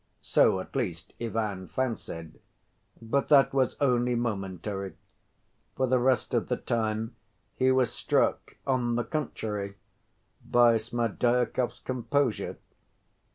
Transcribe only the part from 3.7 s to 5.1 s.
only momentary.